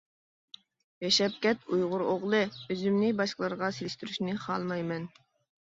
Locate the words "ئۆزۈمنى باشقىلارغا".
2.63-3.73